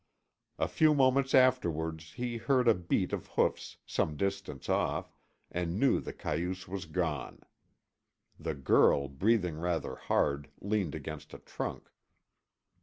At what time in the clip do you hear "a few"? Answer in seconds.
0.57-0.95